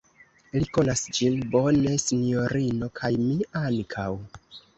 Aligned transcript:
Li 0.53 0.69
konas 0.77 1.03
ĝin 1.17 1.37
bone, 1.55 1.91
sinjorino, 2.05 2.91
kaj 3.01 3.13
mi 3.27 3.37
ankaŭ. 3.63 4.09